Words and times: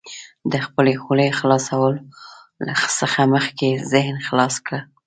د 0.51 0.53
خپلې 0.65 0.93
خولې 1.03 1.27
خلاصولو 1.39 2.01
څخه 2.99 3.21
مخکې 3.33 3.69
ذهن 3.93 4.15
خلاص 4.27 4.55
کړه. 4.65 4.79